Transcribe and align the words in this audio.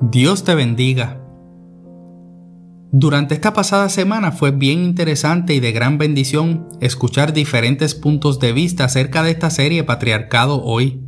Dios 0.00 0.44
te 0.44 0.54
bendiga. 0.54 1.22
Durante 2.92 3.34
esta 3.34 3.54
pasada 3.54 3.88
semana 3.88 4.30
fue 4.30 4.50
bien 4.50 4.84
interesante 4.84 5.54
y 5.54 5.60
de 5.60 5.72
gran 5.72 5.96
bendición 5.96 6.68
escuchar 6.82 7.32
diferentes 7.32 7.94
puntos 7.94 8.38
de 8.38 8.52
vista 8.52 8.84
acerca 8.84 9.22
de 9.22 9.30
esta 9.30 9.48
serie 9.48 9.84
Patriarcado 9.84 10.62
Hoy. 10.62 11.00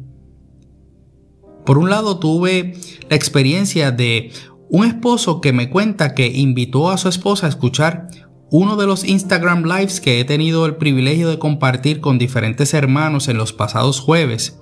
Por 1.67 1.77
un 1.77 1.91
lado 1.91 2.19
tuve 2.19 2.79
la 3.11 3.17
experiencia 3.17 3.91
de 3.91 4.33
un 4.71 4.87
esposo 4.87 5.43
que 5.43 5.53
me 5.53 5.69
cuenta 5.69 6.15
que 6.15 6.27
invitó 6.27 6.91
a 6.91 6.97
su 6.97 7.11
esposa 7.11 7.45
a 7.45 7.51
escuchar 7.51 8.09
uno 8.51 8.77
de 8.77 8.87
los 8.87 9.05
Instagram 9.05 9.65
Lives 9.65 10.01
que 10.01 10.19
he 10.19 10.25
tenido 10.25 10.65
el 10.65 10.77
privilegio 10.77 11.29
de 11.29 11.39
compartir 11.39 12.01
con 12.01 12.17
diferentes 12.17 12.73
hermanos 12.73 13.29
en 13.29 13.37
los 13.37 13.53
pasados 13.53 14.01
jueves 14.01 14.59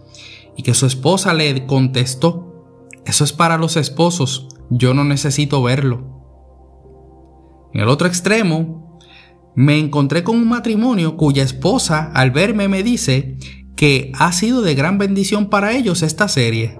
y 0.56 0.65
que 0.65 0.74
su 0.74 0.87
esposa 0.87 1.33
le 1.33 1.65
contestó 1.66 2.55
eso 3.06 3.23
es 3.23 3.33
para 3.33 3.56
los 3.56 3.77
esposos, 3.77 4.48
yo 4.69 4.92
no 4.92 5.05
necesito 5.05 5.62
verlo. 5.62 6.16
En 7.73 7.80
el 7.80 7.88
otro 7.88 8.09
extremo, 8.09 8.98
me 9.55 9.79
encontré 9.79 10.24
con 10.24 10.37
un 10.37 10.48
matrimonio 10.48 11.16
cuya 11.16 11.42
esposa 11.42 12.10
al 12.12 12.32
verme 12.32 12.69
me 12.69 12.82
dice 12.82 13.38
que 13.77 14.12
ha 14.19 14.32
sido 14.32 14.60
de 14.60 14.74
gran 14.74 14.98
bendición 14.98 15.48
para 15.48 15.73
ellos 15.73 16.02
esta 16.02 16.27
serie. 16.29 16.79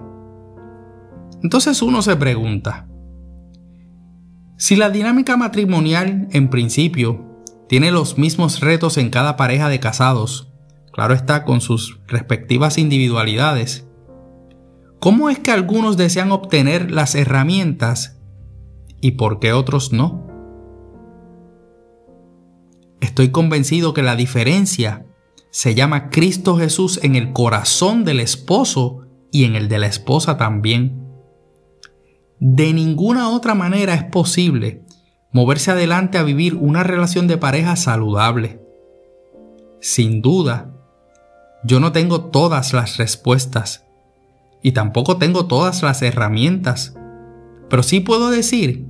Entonces 1.41 1.81
uno 1.81 2.01
se 2.01 2.15
pregunta, 2.15 2.87
si 4.57 4.75
la 4.75 4.89
dinámica 4.89 5.37
matrimonial 5.37 6.27
en 6.31 6.49
principio 6.49 7.45
tiene 7.69 7.91
los 7.91 8.17
mismos 8.17 8.59
retos 8.59 8.97
en 8.97 9.11
cada 9.11 9.37
pareja 9.37 9.69
de 9.69 9.79
casados, 9.79 10.51
claro 10.91 11.13
está 11.13 11.45
con 11.45 11.61
sus 11.61 11.99
respectivas 12.07 12.77
individualidades, 12.77 13.86
¿Cómo 14.99 15.29
es 15.29 15.39
que 15.39 15.51
algunos 15.51 15.95
desean 15.95 16.31
obtener 16.31 16.91
las 16.91 17.15
herramientas 17.15 18.17
y 18.99 19.11
por 19.11 19.39
qué 19.39 19.53
otros 19.53 19.93
no? 19.93 20.25
Estoy 22.99 23.29
convencido 23.29 23.93
que 23.93 24.01
la 24.01 24.15
diferencia 24.15 25.05
se 25.51 25.75
llama 25.75 26.09
Cristo 26.09 26.57
Jesús 26.57 26.99
en 27.03 27.15
el 27.15 27.31
corazón 27.31 28.05
del 28.05 28.19
esposo 28.19 29.05
y 29.31 29.45
en 29.45 29.55
el 29.55 29.69
de 29.69 29.79
la 29.79 29.87
esposa 29.87 30.37
también. 30.37 31.07
De 32.39 32.73
ninguna 32.73 33.29
otra 33.29 33.55
manera 33.55 33.93
es 33.93 34.03
posible 34.03 34.83
moverse 35.31 35.71
adelante 35.71 36.17
a 36.17 36.23
vivir 36.23 36.55
una 36.55 36.83
relación 36.83 37.27
de 37.27 37.37
pareja 37.37 37.75
saludable. 37.75 38.61
Sin 39.79 40.21
duda, 40.21 40.73
yo 41.63 41.79
no 41.79 41.91
tengo 41.91 42.25
todas 42.25 42.73
las 42.73 42.97
respuestas 42.97 43.86
y 44.61 44.71
tampoco 44.71 45.17
tengo 45.17 45.45
todas 45.47 45.83
las 45.83 46.01
herramientas, 46.01 46.95
pero 47.69 47.83
sí 47.83 47.99
puedo 47.99 48.29
decir 48.29 48.87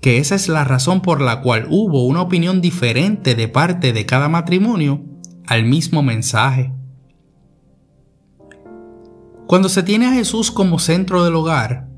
que 0.00 0.18
esa 0.18 0.34
es 0.34 0.48
la 0.48 0.64
razón 0.64 1.00
por 1.00 1.20
la 1.20 1.40
cual 1.40 1.66
hubo 1.70 2.06
una 2.06 2.22
opinión 2.22 2.60
diferente 2.60 3.34
de 3.34 3.48
parte 3.48 3.92
de 3.92 4.06
cada 4.06 4.28
matrimonio 4.28 5.04
al 5.46 5.64
mismo 5.64 6.02
mensaje. 6.02 6.72
Cuando 9.46 9.68
se 9.68 9.82
tiene 9.82 10.06
a 10.06 10.12
Jesús 10.12 10.50
como 10.50 10.78
centro 10.78 11.24
del 11.24 11.34
hogar, 11.34 11.88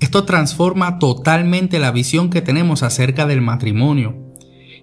esto 0.00 0.24
transforma 0.24 0.98
totalmente 0.98 1.78
la 1.78 1.90
visión 1.90 2.30
que 2.30 2.42
tenemos 2.42 2.82
acerca 2.82 3.26
del 3.26 3.40
matrimonio 3.40 4.34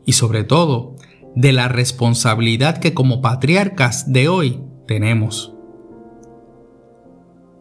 y 0.06 0.14
sobre 0.14 0.44
todo 0.44 0.96
de 1.36 1.54
la 1.54 1.68
responsabilidad 1.68 2.80
que 2.80 2.94
como 2.94 3.22
patriarcas 3.22 4.12
de 4.12 4.28
hoy 4.28 4.62
tenemos. 4.88 5.55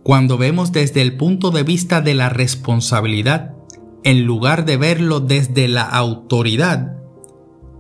Cuando 0.05 0.37
vemos 0.37 0.71
desde 0.71 1.01
el 1.01 1.17
punto 1.17 1.51
de 1.51 1.63
vista 1.63 2.03
de 2.03 2.13
la 2.13 2.29
responsabilidad, 2.29 3.55
en 4.03 4.27
lugar 4.27 4.67
de 4.67 4.77
verlo 4.77 5.21
desde 5.21 5.67
la 5.67 5.81
autoridad, 5.81 6.99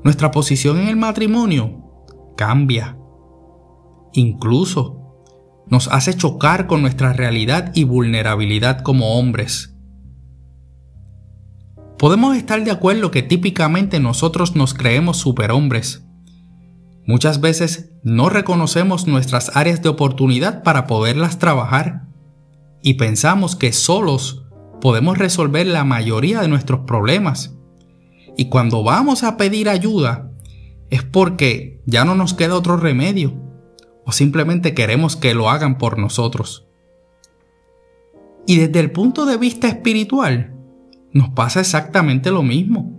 nuestra 0.04 0.30
posición 0.30 0.80
en 0.80 0.88
el 0.88 0.96
matrimonio 0.96 1.84
cambia. 2.34 2.96
Incluso 4.14 5.02
nos 5.66 5.88
hace 5.88 6.14
chocar 6.14 6.66
con 6.66 6.80
nuestra 6.80 7.12
realidad 7.12 7.72
y 7.74 7.84
vulnerabilidad 7.84 8.80
como 8.80 9.18
hombres. 9.18 9.76
Podemos 11.98 12.38
estar 12.38 12.64
de 12.64 12.70
acuerdo 12.70 13.10
que 13.10 13.22
típicamente 13.22 14.00
nosotros 14.00 14.56
nos 14.56 14.72
creemos 14.72 15.18
superhombres. 15.18 16.06
Muchas 17.06 17.42
veces 17.42 17.92
no 18.02 18.30
reconocemos 18.30 19.06
nuestras 19.06 19.54
áreas 19.54 19.82
de 19.82 19.90
oportunidad 19.90 20.62
para 20.62 20.86
poderlas 20.86 21.38
trabajar 21.38 22.03
y 22.84 22.94
pensamos 22.94 23.56
que 23.56 23.72
solos 23.72 24.44
podemos 24.82 25.16
resolver 25.16 25.66
la 25.66 25.84
mayoría 25.84 26.42
de 26.42 26.48
nuestros 26.48 26.80
problemas. 26.80 27.56
Y 28.36 28.50
cuando 28.50 28.84
vamos 28.84 29.24
a 29.24 29.38
pedir 29.38 29.70
ayuda 29.70 30.30
es 30.90 31.02
porque 31.02 31.80
ya 31.86 32.04
no 32.04 32.14
nos 32.14 32.34
queda 32.34 32.54
otro 32.54 32.76
remedio 32.76 33.32
o 34.04 34.12
simplemente 34.12 34.74
queremos 34.74 35.16
que 35.16 35.32
lo 35.32 35.48
hagan 35.48 35.78
por 35.78 35.98
nosotros. 35.98 36.66
Y 38.46 38.58
desde 38.58 38.80
el 38.80 38.92
punto 38.92 39.24
de 39.24 39.38
vista 39.38 39.66
espiritual, 39.66 40.54
nos 41.10 41.30
pasa 41.30 41.60
exactamente 41.60 42.30
lo 42.30 42.42
mismo. 42.42 42.92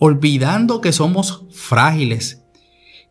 Olvidando 0.00 0.80
que 0.80 0.90
somos 0.90 1.46
frágiles 1.52 2.42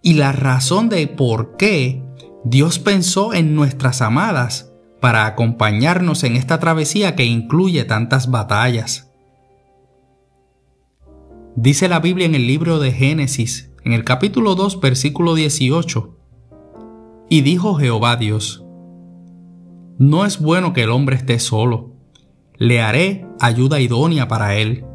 y 0.02 0.16
la 0.16 0.34
razón 0.34 0.90
de 0.90 1.08
por 1.08 1.56
qué 1.56 2.04
Dios 2.44 2.80
pensó 2.80 3.34
en 3.34 3.56
nuestras 3.56 4.02
amadas 4.02 4.69
para 5.00 5.26
acompañarnos 5.26 6.24
en 6.24 6.36
esta 6.36 6.60
travesía 6.60 7.16
que 7.16 7.26
incluye 7.26 7.84
tantas 7.86 8.30
batallas. 8.30 9.12
Dice 11.56 11.88
la 11.90 12.00
Biblia 12.00 12.26
en 12.26 12.36
el 12.36 12.48
libro 12.48 12.80
de 12.80 12.92
Génesis, 12.92 13.72
en 13.84 13.94
el 13.94 14.04
capítulo 14.04 14.56
2, 14.56 14.80
versículo 14.80 15.36
18, 15.36 16.18
y 17.30 17.42
dijo 17.42 17.76
Jehová 17.76 18.16
Dios, 18.16 18.64
no 19.98 20.26
es 20.26 20.40
bueno 20.40 20.74
que 20.74 20.84
el 20.84 20.92
hombre 20.92 21.18
esté 21.18 21.40
solo, 21.40 21.96
le 22.58 22.82
haré 22.82 23.28
ayuda 23.40 23.82
idónea 23.82 24.28
para 24.28 24.56
él. 24.56 24.86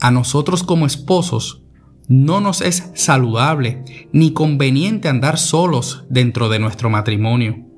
A 0.00 0.10
nosotros 0.10 0.62
como 0.62 0.86
esposos 0.86 1.64
no 2.08 2.40
nos 2.40 2.60
es 2.60 2.90
saludable 2.94 3.84
ni 4.12 4.32
conveniente 4.32 5.08
andar 5.08 5.38
solos 5.38 6.04
dentro 6.08 6.48
de 6.48 6.58
nuestro 6.58 6.90
matrimonio. 6.90 7.69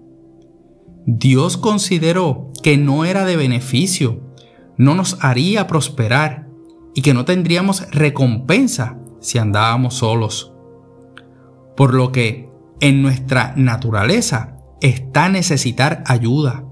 Dios 1.06 1.56
consideró 1.56 2.50
que 2.62 2.76
no 2.76 3.04
era 3.04 3.24
de 3.24 3.36
beneficio, 3.36 4.34
no 4.76 4.94
nos 4.94 5.18
haría 5.20 5.66
prosperar 5.66 6.48
y 6.94 7.02
que 7.02 7.14
no 7.14 7.24
tendríamos 7.24 7.90
recompensa 7.90 8.98
si 9.20 9.38
andábamos 9.38 9.94
solos. 9.94 10.52
Por 11.76 11.94
lo 11.94 12.12
que 12.12 12.48
en 12.80 13.02
nuestra 13.02 13.54
naturaleza 13.56 14.56
está 14.80 15.28
necesitar 15.28 16.02
ayuda, 16.06 16.64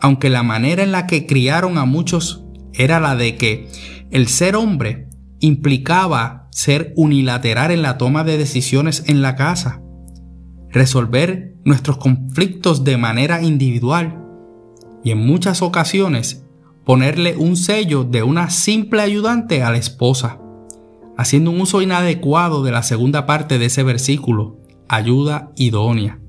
aunque 0.00 0.30
la 0.30 0.42
manera 0.42 0.82
en 0.82 0.92
la 0.92 1.06
que 1.06 1.26
criaron 1.26 1.78
a 1.78 1.84
muchos 1.84 2.44
era 2.72 3.00
la 3.00 3.16
de 3.16 3.36
que 3.36 3.68
el 4.10 4.28
ser 4.28 4.56
hombre 4.56 5.08
implicaba 5.40 6.48
ser 6.50 6.92
unilateral 6.96 7.70
en 7.70 7.82
la 7.82 7.98
toma 7.98 8.24
de 8.24 8.38
decisiones 8.38 9.04
en 9.06 9.22
la 9.22 9.36
casa, 9.36 9.82
resolver 10.70 11.53
nuestros 11.64 11.96
conflictos 11.96 12.84
de 12.84 12.96
manera 12.96 13.42
individual 13.42 14.22
y 15.02 15.10
en 15.10 15.18
muchas 15.18 15.62
ocasiones 15.62 16.44
ponerle 16.84 17.36
un 17.36 17.56
sello 17.56 18.04
de 18.04 18.22
una 18.22 18.50
simple 18.50 19.00
ayudante 19.00 19.62
a 19.62 19.70
la 19.70 19.78
esposa, 19.78 20.38
haciendo 21.16 21.50
un 21.50 21.60
uso 21.60 21.80
inadecuado 21.82 22.62
de 22.62 22.72
la 22.72 22.82
segunda 22.82 23.26
parte 23.26 23.58
de 23.58 23.66
ese 23.66 23.82
versículo, 23.82 24.58
ayuda 24.88 25.50
idónea. 25.56 26.20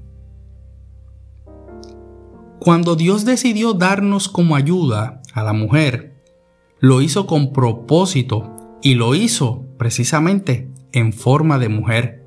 Cuando 2.60 2.96
Dios 2.96 3.26
decidió 3.26 3.74
darnos 3.74 4.30
como 4.30 4.56
ayuda 4.56 5.22
a 5.34 5.44
la 5.44 5.54
mujer, 5.54 6.24
lo 6.80 7.02
hizo 7.02 7.28
con 7.28 7.52
propósito 7.52 8.56
y 8.82 8.96
lo 8.96 9.14
hizo 9.16 9.66
precisamente 9.78 10.72
en 10.92 11.14
forma 11.14 11.60
de 11.60 11.70
mujer. 11.70 12.25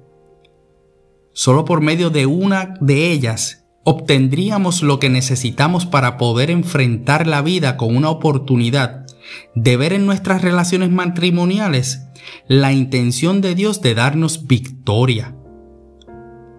Solo 1.39 1.65
por 1.65 1.81
medio 1.81 2.11
de 2.11 2.27
una 2.27 2.75
de 2.81 3.13
ellas 3.13 3.65
obtendríamos 3.85 4.83
lo 4.83 4.99
que 4.99 5.09
necesitamos 5.09 5.87
para 5.87 6.17
poder 6.17 6.51
enfrentar 6.51 7.29
la 7.29 7.43
vida 7.43 7.77
con 7.77 7.95
una 7.95 8.11
oportunidad 8.11 9.07
de 9.55 9.77
ver 9.77 9.93
en 9.93 10.05
nuestras 10.05 10.43
relaciones 10.43 10.91
matrimoniales 10.91 12.09
la 12.49 12.73
intención 12.73 13.41
de 13.41 13.55
Dios 13.55 13.81
de 13.83 13.95
darnos 13.95 14.49
victoria. 14.49 15.37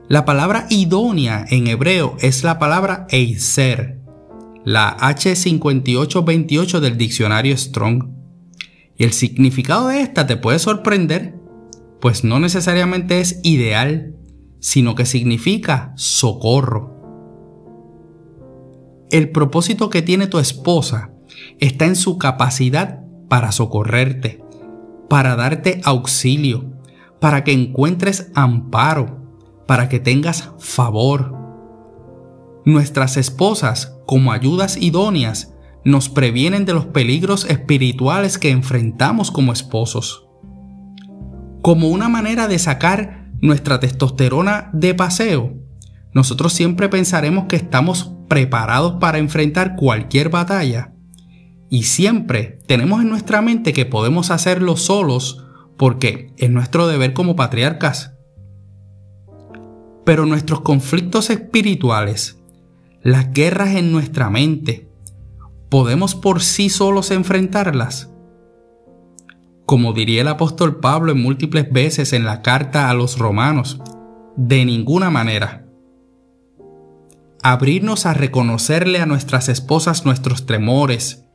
La 0.08 0.24
palabra 0.24 0.66
idónea 0.70 1.46
en 1.50 1.68
hebreo 1.68 2.16
es 2.22 2.46
la 2.46 2.58
palabra 2.58 3.06
eiser, 3.10 4.00
la 4.64 4.96
H5828 4.96 6.80
del 6.80 6.98
diccionario 6.98 7.58
Strong. 7.58 8.12
Y 8.96 9.04
el 9.04 9.12
significado 9.12 9.90
de 9.90 10.00
esta 10.00 10.26
te 10.26 10.38
puede 10.38 10.58
sorprender, 10.58 11.36
pues 12.00 12.24
no 12.24 12.40
necesariamente 12.40 13.20
es 13.20 13.42
ideal, 13.44 14.16
sino 14.60 14.96
que 14.96 15.06
significa 15.06 15.94
socorro. 15.96 16.96
El 19.10 19.32
propósito 19.32 19.90
que 19.90 20.02
tiene 20.02 20.28
tu 20.28 20.40
esposa 20.40 21.12
está 21.60 21.86
en 21.86 21.96
su 21.96 22.18
capacidad 22.18 23.04
para 23.28 23.52
socorrerte, 23.52 24.44
para 25.10 25.36
darte 25.36 25.82
auxilio, 25.84 26.74
para 27.20 27.44
que 27.44 27.54
encuentres 27.54 28.32
amparo, 28.36 29.20
para 29.68 29.90
que 29.90 30.00
tengas 30.00 30.52
favor. 30.60 31.36
Nuestras 32.66 33.18
esposas, 33.18 33.98
como 34.06 34.32
ayudas 34.32 34.78
idóneas, 34.78 35.54
nos 35.86 36.10
previenen 36.10 36.66
de 36.66 36.74
los 36.74 36.86
peligros 36.86 37.46
espirituales 37.46 38.38
que 38.38 38.52
enfrentamos 38.52 39.32
como 39.32 39.54
esposos. 39.54 40.28
Como 41.62 41.88
una 41.90 42.10
manera 42.10 42.48
de 42.48 42.60
sacar 42.60 43.19
nuestra 43.42 43.80
testosterona 43.80 44.70
de 44.74 44.94
paseo, 44.94 45.54
nosotros 46.14 46.54
siempre 46.54 46.90
pensaremos 46.90 47.46
que 47.46 47.56
estamos 47.56 48.12
preparados 48.28 48.94
para 49.00 49.18
enfrentar 49.18 49.76
cualquier 49.76 50.30
batalla 50.30 50.94
y 51.70 51.84
siempre 51.84 52.60
tenemos 52.66 53.02
en 53.02 53.10
nuestra 53.10 53.42
mente 53.42 53.74
que 53.74 53.86
podemos 53.86 54.32
hacerlo 54.32 54.76
solos 54.76 55.46
porque 55.78 56.34
es 56.38 56.50
nuestro 56.50 56.88
deber 56.88 57.14
como 57.14 57.36
patriarcas. 57.36 58.14
Pero 60.04 60.26
nuestros 60.26 60.62
conflictos 60.62 61.30
espirituales, 61.30 62.40
las 63.04 63.32
guerras 63.32 63.76
en 63.76 63.92
nuestra 63.92 64.30
mente, 64.32 64.90
¿podemos 65.70 66.16
por 66.16 66.42
sí 66.42 66.70
solos 66.70 67.12
enfrentarlas? 67.12 68.10
Como 69.70 69.94
diría 69.94 70.22
el 70.22 70.28
apóstol 70.28 70.80
Pablo 70.80 71.12
en 71.12 71.22
múltiples 71.22 71.72
veces 71.72 72.14
en 72.14 72.26
la 72.26 72.42
carta 72.42 72.90
a 72.90 72.96
los 72.96 73.20
romanos, 73.20 73.80
de 74.36 74.66
ninguna 74.66 75.12
manera. 75.12 75.68
Abrirnos 77.44 78.08
a 78.08 78.16
reconocerle 78.16 79.00
a 79.00 79.06
nuestras 79.06 79.48
esposas 79.48 80.06
nuestros 80.06 80.48
temores, 80.48 81.26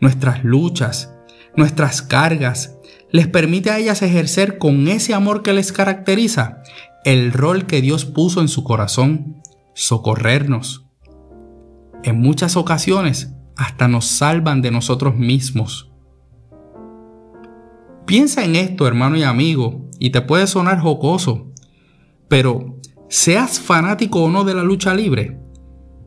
nuestras 0.00 0.44
luchas, 0.44 1.14
nuestras 1.56 2.02
cargas, 2.02 2.76
les 3.10 3.26
permite 3.26 3.70
a 3.70 3.78
ellas 3.78 4.02
ejercer 4.02 4.58
con 4.58 4.86
ese 4.88 5.14
amor 5.14 5.42
que 5.42 5.54
les 5.54 5.72
caracteriza 5.72 6.58
el 7.06 7.32
rol 7.32 7.64
que 7.64 7.80
Dios 7.80 8.04
puso 8.04 8.42
en 8.42 8.48
su 8.48 8.64
corazón, 8.64 9.40
socorrernos. 9.72 10.84
En 12.04 12.20
muchas 12.20 12.54
ocasiones 12.54 13.32
hasta 13.56 13.88
nos 13.88 14.04
salvan 14.04 14.60
de 14.60 14.72
nosotros 14.72 15.16
mismos. 15.16 15.87
Piensa 18.08 18.42
en 18.42 18.56
esto, 18.56 18.86
hermano 18.86 19.18
y 19.18 19.22
amigo, 19.22 19.86
y 19.98 20.08
te 20.08 20.22
puede 20.22 20.46
sonar 20.46 20.80
jocoso, 20.80 21.52
pero 22.26 22.78
seas 23.10 23.60
fanático 23.60 24.22
o 24.22 24.30
no 24.30 24.44
de 24.44 24.54
la 24.54 24.62
lucha 24.62 24.94
libre, 24.94 25.38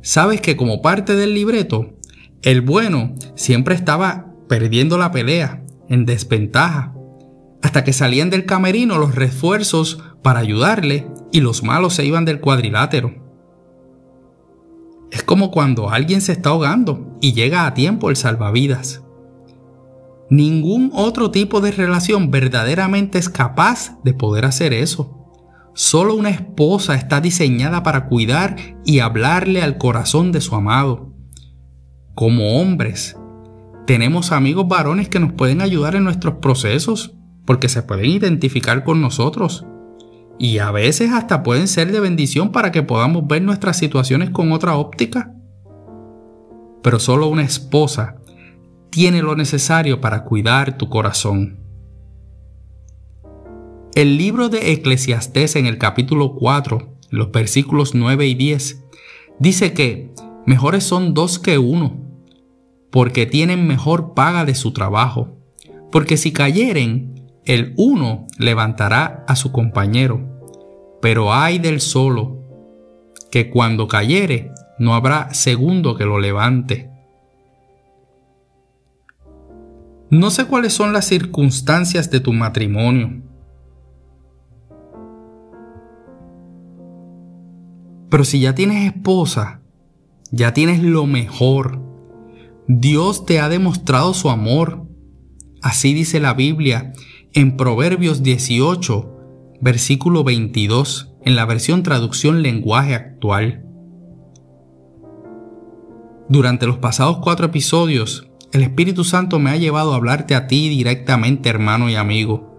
sabes 0.01 0.41
que 0.41 0.57
como 0.57 0.81
parte 0.81 1.15
del 1.15 1.35
libreto, 1.35 1.93
el 2.41 2.61
bueno 2.61 3.13
siempre 3.35 3.75
estaba 3.75 4.33
perdiendo 4.49 4.97
la 4.97 5.11
pelea, 5.11 5.63
en 5.89 6.07
desventaja, 6.07 6.95
hasta 7.61 7.83
que 7.83 7.93
salían 7.93 8.31
del 8.31 8.47
camerino 8.47 8.97
los 8.97 9.13
refuerzos 9.13 10.03
para 10.23 10.39
ayudarle 10.39 11.07
y 11.31 11.41
los 11.41 11.61
malos 11.61 11.93
se 11.93 12.03
iban 12.03 12.25
del 12.25 12.39
cuadrilátero. 12.39 13.13
Es 15.11 15.21
como 15.21 15.51
cuando 15.51 15.91
alguien 15.91 16.21
se 16.21 16.31
está 16.31 16.49
ahogando 16.49 17.15
y 17.21 17.33
llega 17.33 17.67
a 17.67 17.75
tiempo 17.75 18.09
el 18.09 18.15
salvavidas. 18.15 19.03
Ningún 20.31 20.91
otro 20.93 21.29
tipo 21.29 21.59
de 21.59 21.71
relación 21.71 22.31
verdaderamente 22.31 23.19
es 23.19 23.27
capaz 23.27 24.01
de 24.05 24.13
poder 24.13 24.45
hacer 24.45 24.71
eso. 24.71 25.27
Solo 25.73 26.15
una 26.15 26.29
esposa 26.29 26.95
está 26.95 27.19
diseñada 27.19 27.83
para 27.83 28.07
cuidar 28.07 28.55
y 28.85 28.99
hablarle 28.99 29.61
al 29.61 29.77
corazón 29.77 30.31
de 30.31 30.39
su 30.39 30.55
amado. 30.55 31.13
Como 32.15 32.61
hombres, 32.61 33.17
tenemos 33.85 34.31
amigos 34.31 34.69
varones 34.69 35.09
que 35.09 35.19
nos 35.19 35.33
pueden 35.33 35.59
ayudar 35.59 35.95
en 35.95 36.05
nuestros 36.05 36.35
procesos 36.35 37.13
porque 37.45 37.67
se 37.67 37.83
pueden 37.83 38.05
identificar 38.05 38.85
con 38.85 39.01
nosotros 39.01 39.65
y 40.39 40.59
a 40.59 40.71
veces 40.71 41.11
hasta 41.11 41.43
pueden 41.43 41.67
ser 41.67 41.91
de 41.91 41.99
bendición 41.99 42.53
para 42.53 42.71
que 42.71 42.83
podamos 42.83 43.27
ver 43.27 43.41
nuestras 43.41 43.75
situaciones 43.75 44.29
con 44.29 44.53
otra 44.53 44.77
óptica. 44.77 45.35
Pero 46.81 46.99
solo 46.99 47.27
una 47.27 47.43
esposa 47.43 48.15
tiene 48.91 49.21
lo 49.21 49.35
necesario 49.35 50.01
para 50.01 50.23
cuidar 50.23 50.77
tu 50.77 50.89
corazón. 50.89 51.59
El 53.95 54.17
libro 54.17 54.49
de 54.49 54.71
Eclesiastés 54.71 55.55
en 55.55 55.65
el 55.65 55.77
capítulo 55.77 56.35
4, 56.35 56.97
los 57.09 57.31
versículos 57.31 57.95
9 57.95 58.27
y 58.27 58.35
10, 58.35 58.83
dice 59.39 59.73
que 59.73 60.13
mejores 60.45 60.83
son 60.83 61.13
dos 61.13 61.39
que 61.39 61.57
uno, 61.57 61.99
porque 62.91 63.25
tienen 63.25 63.67
mejor 63.67 64.13
paga 64.13 64.45
de 64.45 64.55
su 64.55 64.71
trabajo, 64.71 65.37
porque 65.91 66.17
si 66.17 66.31
cayeren, 66.31 67.29
el 67.45 67.73
uno 67.77 68.27
levantará 68.37 69.25
a 69.27 69.35
su 69.35 69.51
compañero 69.51 70.31
pero 71.01 71.33
hay 71.33 71.57
del 71.57 71.81
solo, 71.81 72.37
que 73.31 73.49
cuando 73.49 73.87
cayere 73.87 74.51
no 74.77 74.93
habrá 74.93 75.33
segundo 75.33 75.97
que 75.97 76.05
lo 76.05 76.19
levante. 76.19 76.90
No 80.11 80.29
sé 80.29 80.43
cuáles 80.43 80.73
son 80.73 80.91
las 80.91 81.05
circunstancias 81.05 82.11
de 82.11 82.19
tu 82.19 82.33
matrimonio, 82.33 83.21
pero 88.09 88.25
si 88.25 88.41
ya 88.41 88.53
tienes 88.53 88.93
esposa, 88.93 89.61
ya 90.29 90.53
tienes 90.53 90.83
lo 90.83 91.05
mejor. 91.05 91.81
Dios 92.67 93.25
te 93.25 93.39
ha 93.39 93.47
demostrado 93.47 94.13
su 94.13 94.29
amor. 94.29 94.85
Así 95.61 95.93
dice 95.93 96.19
la 96.19 96.33
Biblia 96.33 96.91
en 97.31 97.55
Proverbios 97.55 98.21
18, 98.21 99.17
versículo 99.61 100.25
22, 100.25 101.13
en 101.23 101.37
la 101.37 101.45
versión 101.45 101.83
traducción 101.83 102.41
lenguaje 102.43 102.95
actual. 102.95 103.65
Durante 106.27 106.67
los 106.67 106.79
pasados 106.79 107.19
cuatro 107.23 107.45
episodios, 107.45 108.30
el 108.53 108.63
Espíritu 108.63 109.03
Santo 109.03 109.39
me 109.39 109.49
ha 109.49 109.57
llevado 109.57 109.93
a 109.93 109.95
hablarte 109.95 110.35
a 110.35 110.47
ti 110.47 110.69
directamente, 110.69 111.49
hermano 111.49 111.89
y 111.89 111.95
amigo. 111.95 112.51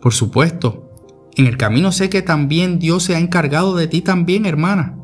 Por 0.00 0.12
supuesto, 0.12 0.90
en 1.36 1.46
el 1.46 1.56
camino 1.56 1.92
sé 1.92 2.08
que 2.08 2.22
también 2.22 2.78
Dios 2.78 3.04
se 3.04 3.16
ha 3.16 3.18
encargado 3.18 3.74
de 3.74 3.88
ti 3.88 4.02
también, 4.02 4.46
hermana. 4.46 4.96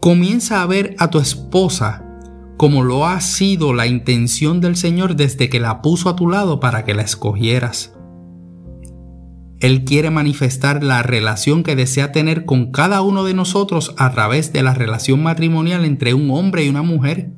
Comienza 0.00 0.62
a 0.62 0.66
ver 0.66 0.94
a 0.98 1.10
tu 1.10 1.18
esposa 1.18 2.08
como 2.56 2.84
lo 2.84 3.06
ha 3.06 3.20
sido 3.20 3.72
la 3.74 3.86
intención 3.86 4.60
del 4.60 4.76
Señor 4.76 5.16
desde 5.16 5.48
que 5.48 5.58
la 5.58 5.82
puso 5.82 6.08
a 6.08 6.16
tu 6.16 6.28
lado 6.28 6.60
para 6.60 6.84
que 6.84 6.94
la 6.94 7.02
escogieras. 7.02 7.92
Él 9.58 9.84
quiere 9.84 10.10
manifestar 10.10 10.82
la 10.82 11.02
relación 11.02 11.62
que 11.62 11.76
desea 11.76 12.12
tener 12.12 12.44
con 12.44 12.70
cada 12.70 13.02
uno 13.02 13.24
de 13.24 13.34
nosotros 13.34 13.94
a 13.96 14.10
través 14.12 14.52
de 14.52 14.62
la 14.62 14.74
relación 14.74 15.22
matrimonial 15.22 15.84
entre 15.84 16.14
un 16.14 16.30
hombre 16.30 16.64
y 16.64 16.68
una 16.68 16.82
mujer, 16.82 17.32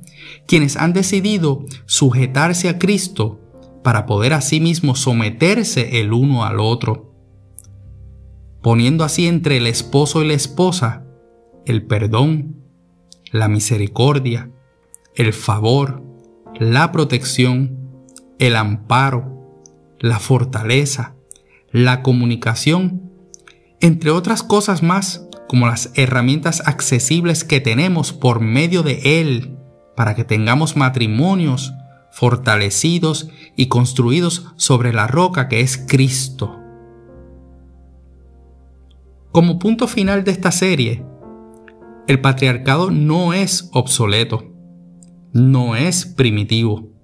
quienes 0.47 0.77
han 0.77 0.93
decidido 0.93 1.65
sujetarse 1.87 2.69
a 2.69 2.79
Cristo 2.79 3.41
para 3.83 4.07
poder 4.07 4.33
asimismo 4.33 4.97
someterse 4.97 6.01
el 6.01 6.13
uno 6.13 6.45
al 6.45 6.61
otro, 6.61 7.13
poniendo 8.63 9.05
así 9.05 9.27
entre 9.27 9.59
el 9.59 9.67
esposo 9.67 10.23
y 10.23 10.29
la 10.29 10.35
esposa 10.35 11.05
el 11.67 11.87
perdón, 11.87 12.57
la 13.31 13.49
misericordia, 13.49 14.51
el 15.15 15.33
favor, 15.33 16.03
la 16.59 16.93
protección, 16.93 18.05
el 18.39 18.57
amparo, 18.57 19.63
la 19.99 20.19
fortaleza, 20.19 21.15
la 21.71 22.03
comunicación, 22.03 23.11
entre 23.81 24.11
otras 24.11 24.43
cosas 24.43 24.83
más, 24.83 25.27
como 25.49 25.67
las 25.67 25.91
herramientas 25.95 26.63
accesibles 26.67 27.45
que 27.45 27.61
tenemos 27.61 28.13
por 28.13 28.41
medio 28.41 28.83
de 28.83 29.21
Él 29.21 29.54
para 29.97 30.15
que 30.15 30.25
tengamos 30.25 30.77
matrimonios 30.77 31.73
fortalecidos 32.11 33.29
y 33.57 33.67
construidos 33.67 34.53
sobre 34.57 34.93
la 34.93 35.07
roca 35.07 35.49
que 35.49 35.61
es 35.61 35.79
Cristo. 35.79 36.61
Como 39.33 39.59
punto 39.59 39.89
final 39.89 40.23
de 40.25 40.31
esta 40.31 40.53
serie, 40.53 41.05
el 42.07 42.21
patriarcado 42.21 42.91
no 42.91 43.33
es 43.33 43.69
obsoleto, 43.73 44.53
no 45.33 45.75
es 45.75 46.07
primitivo 46.07 46.95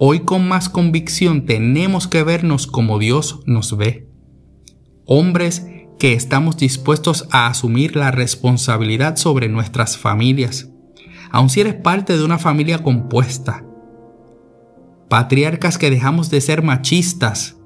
Hoy 0.00 0.20
con 0.20 0.46
más 0.46 0.68
convicción 0.68 1.44
tenemos 1.44 2.06
que 2.06 2.22
vernos 2.22 2.68
como 2.68 3.00
Dios 3.00 3.40
nos 3.46 3.76
ve. 3.76 4.08
Hombres 5.06 5.66
que 5.98 6.12
estamos 6.12 6.56
dispuestos 6.56 7.26
a 7.32 7.48
asumir 7.48 7.96
la 7.96 8.12
responsabilidad 8.12 9.16
sobre 9.16 9.48
nuestras 9.48 9.98
familias, 9.98 10.70
aun 11.30 11.50
si 11.50 11.60
eres 11.60 11.74
parte 11.74 12.16
de 12.16 12.24
una 12.24 12.38
familia 12.38 12.82
compuesta. 12.82 13.64
Patriarcas 15.08 15.78
que 15.78 15.90
dejamos 15.90 16.30
de 16.30 16.40
ser 16.40 16.62
machistas, 16.62 17.56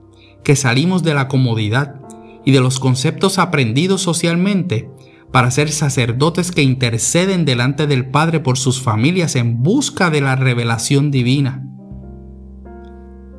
que 0.44 0.56
salimos 0.56 1.02
de 1.02 1.14
la 1.14 1.28
comodidad 1.28 2.00
y 2.44 2.52
de 2.52 2.60
los 2.60 2.80
conceptos 2.80 3.38
aprendidos 3.38 4.02
socialmente 4.02 4.90
para 5.32 5.50
ser 5.50 5.70
sacerdotes 5.70 6.52
que 6.52 6.62
interceden 6.62 7.44
delante 7.44 7.86
del 7.86 8.10
Padre 8.10 8.40
por 8.40 8.58
sus 8.58 8.82
familias 8.82 9.34
en 9.34 9.62
busca 9.62 10.10
de 10.10 10.20
la 10.20 10.36
revelación 10.36 11.10
divina. 11.10 11.66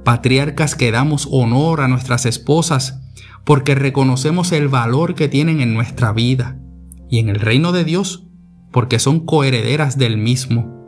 Patriarcas 0.04 0.76
que 0.76 0.92
damos 0.92 1.28
honor 1.32 1.82
a 1.82 1.88
nuestras 1.88 2.26
esposas 2.26 3.00
porque 3.46 3.76
reconocemos 3.76 4.52
el 4.52 4.68
valor 4.68 5.16
que 5.16 5.30
tienen 5.30 5.62
en 5.62 5.74
nuestra 5.74 6.12
vida 6.12 6.58
y 7.10 7.20
en 7.20 7.30
el 7.30 7.40
reino 7.40 7.72
de 7.72 7.84
Dios 7.84 8.28
porque 8.74 9.00
son 9.00 9.22
coherederas 9.22 9.98
del 9.98 10.18
mismo. 10.18 10.84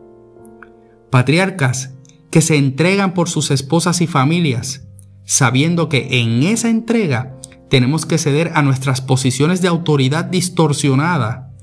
Patriarcas 1.11 1.93
que 2.31 2.41
se 2.41 2.57
entregan 2.57 3.13
por 3.13 3.29
sus 3.29 3.51
esposas 3.51 4.01
y 4.01 4.07
familias, 4.07 4.85
sabiendo 5.23 5.87
que 5.87 6.19
en 6.19 6.43
esa 6.43 6.69
entrega 6.69 7.37
tenemos 7.69 8.05
que 8.05 8.17
ceder 8.17 8.51
a 8.55 8.61
nuestras 8.61 8.99
posiciones 8.99 9.61
de 9.61 9.69
autoridad 9.69 10.25
distorsionada 10.25 11.53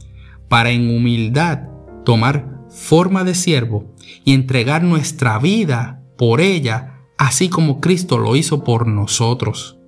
para 0.48 0.70
en 0.70 0.88
humildad 0.88 1.68
tomar 2.04 2.66
forma 2.70 3.24
de 3.24 3.34
siervo 3.34 3.92
y 4.24 4.32
entregar 4.32 4.82
nuestra 4.82 5.38
vida 5.38 6.02
por 6.16 6.40
ella, 6.40 7.00
así 7.18 7.48
como 7.48 7.80
Cristo 7.80 8.16
lo 8.16 8.36
hizo 8.36 8.64
por 8.64 8.86
nosotros. 8.86 9.78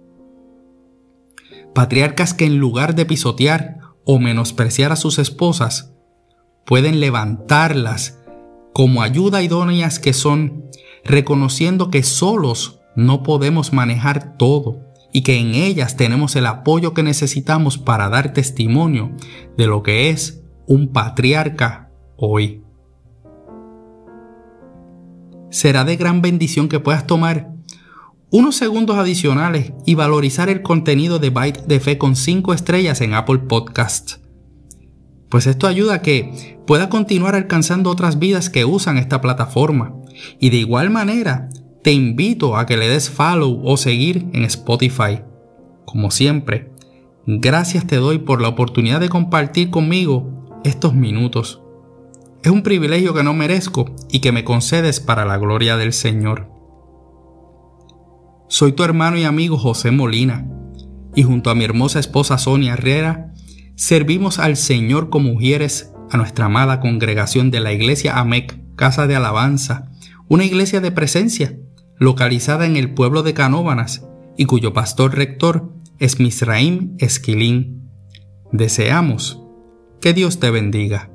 Patriarcas 1.75 2.35
que 2.35 2.45
en 2.45 2.59
lugar 2.59 2.95
de 2.95 3.07
pisotear 3.07 3.79
o 4.05 4.19
menospreciar 4.19 4.93
a 4.93 4.97
sus 4.97 5.19
esposas, 5.19 5.94
pueden 6.65 7.01
levantarlas 7.01 8.21
como 8.73 9.03
ayuda 9.03 9.43
idóneas 9.43 9.99
que 9.99 10.13
son, 10.13 10.65
reconociendo 11.05 11.91
que 11.91 12.03
solos 12.03 12.81
no 12.97 13.23
podemos 13.23 13.73
manejar 13.73 14.37
todo 14.37 14.81
y 15.13 15.23
que 15.23 15.39
en 15.39 15.55
ellas 15.55 15.97
tenemos 15.97 16.35
el 16.35 16.47
apoyo 16.47 16.93
que 16.93 17.05
necesitamos 17.05 17.79
para 17.79 18.09
dar 18.09 18.33
testimonio 18.33 19.13
de 19.57 19.67
lo 19.67 19.83
que 19.83 20.11
es 20.11 20.43
un 20.67 20.93
patriarca 20.93 21.91
hoy. 22.17 22.63
Será 25.51 25.85
de 25.85 25.97
gran 25.97 26.21
bendición 26.21 26.69
que 26.69 26.81
puedas 26.81 27.07
tomar 27.07 27.53
unos 28.31 28.57
segundos 28.57 28.97
adicionales 28.99 29.73
y 29.87 29.95
valorizar 29.95 30.49
el 30.49 30.63
contenido 30.63 31.21
de 31.21 31.31
Byte 31.31 31.67
de 31.67 31.79
Fe 31.79 31.99
con 31.99 32.17
5 32.17 32.53
estrellas 32.53 33.01
en 33.01 33.15
Apple 33.15 33.39
Podcast. 33.39 34.24
Pues 35.29 35.47
esto 35.47 35.67
ayuda 35.67 35.95
a 35.95 36.03
que 36.03 36.59
pueda 36.67 36.89
continuar 36.89 37.35
alcanzando 37.35 37.91
otras 37.91 38.19
vidas 38.19 38.51
que 38.51 38.65
usan 38.65 38.99
esta 38.99 39.21
plataforma. 39.21 39.95
Y 40.39 40.51
de 40.51 40.59
igual 40.59 40.91
manera, 40.91 41.49
te 41.83 41.93
invito 41.93 42.57
a 42.57 42.67
que 42.67 42.77
le 42.77 42.89
des 42.89 43.11
follow 43.11 43.61
o 43.65 43.77
seguir 43.77 44.27
en 44.33 44.45
Spotify. 44.45 45.21
Como 45.85 46.11
siempre, 46.11 46.73
gracias 47.27 47.87
te 47.87 47.97
doy 47.97 48.19
por 48.19 48.41
la 48.41 48.49
oportunidad 48.49 49.01
de 49.01 49.09
compartir 49.09 49.71
conmigo 49.71 50.61
estos 50.65 50.95
minutos. 50.95 51.61
Es 52.43 52.51
un 52.51 52.63
privilegio 52.63 53.13
que 53.13 53.23
no 53.23 53.35
merezco 53.35 53.95
y 54.11 54.21
que 54.21 54.33
me 54.33 54.45
concedes 54.45 55.01
para 55.01 55.25
la 55.25 55.37
gloria 55.37 55.77
del 55.77 55.93
Señor. 55.93 56.51
Soy 58.49 58.73
tu 58.73 58.83
hermano 58.83 59.19
y 59.19 59.25
amigo 59.25 59.59
José 59.59 59.91
Molina 59.91 60.49
y 61.15 61.23
junto 61.23 61.51
a 61.51 61.55
mi 61.55 61.65
hermosa 61.65 61.99
esposa 61.99 62.39
Sonia 62.39 62.75
Herrera 62.75 63.34
servimos 63.77 64.39
al 64.39 64.57
Señor 64.57 65.11
como 65.11 65.33
mujeres 65.33 65.93
a 66.11 66.17
nuestra 66.17 66.47
amada 66.47 66.81
congregación 66.81 67.51
de 67.51 67.61
la 67.61 67.73
iglesia 67.73 68.19
AMEC, 68.19 68.61
Casa 68.77 69.07
de 69.07 69.17
Alabanza, 69.17 69.91
una 70.29 70.45
iglesia 70.45 70.81
de 70.81 70.93
presencia 70.93 71.57
localizada 71.97 72.67
en 72.67 72.77
el 72.77 72.93
pueblo 72.93 73.23
de 73.23 73.35
Canóbanas 73.35 74.07
y 74.37 74.47
cuyo 74.47 74.73
pastor 74.73 75.15
rector 75.15 75.73
es 75.99 76.19
Misraim 76.19 76.97
Esquilín. 76.99 77.91
Deseamos 78.53 79.41
que 80.01 80.13
Dios 80.13 80.41
te 80.41 80.51
bendiga. 80.51 81.14